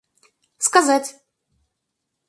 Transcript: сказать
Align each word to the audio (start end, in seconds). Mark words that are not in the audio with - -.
сказать 0.59 1.13